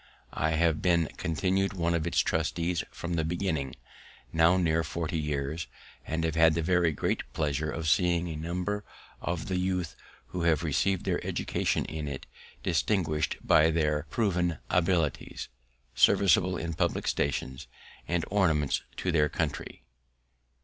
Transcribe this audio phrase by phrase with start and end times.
[0.33, 3.75] I have been continued one of its trustees from the beginning,
[4.33, 5.67] now near forty years,
[6.07, 8.83] and have had the very great pleasure of seeing a number
[9.21, 9.95] of the youth
[10.29, 12.25] who have receiv'd their education in it,
[12.63, 15.49] distinguish'd by their improv'd abilities,
[15.93, 17.67] serviceable in public stations,
[18.07, 19.83] and ornaments to their country.